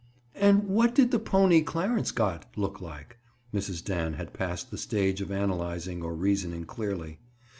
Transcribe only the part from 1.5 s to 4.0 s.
Clarence got, look like?" Mrs.